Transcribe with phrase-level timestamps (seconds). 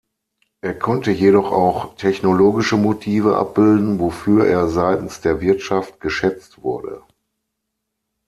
[0.61, 7.03] Er konnte jedoch auch technologische Motive abbilden, wofür er seitens der Wirtschaft geschätzt wurde.